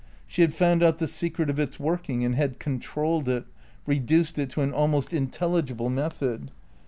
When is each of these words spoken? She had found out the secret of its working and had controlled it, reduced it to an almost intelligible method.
She 0.25 0.41
had 0.41 0.55
found 0.55 0.81
out 0.81 0.97
the 0.97 1.07
secret 1.07 1.47
of 1.51 1.59
its 1.59 1.79
working 1.79 2.25
and 2.25 2.33
had 2.33 2.57
controlled 2.57 3.29
it, 3.29 3.45
reduced 3.85 4.39
it 4.39 4.49
to 4.49 4.61
an 4.61 4.73
almost 4.73 5.13
intelligible 5.13 5.91
method. 5.91 6.49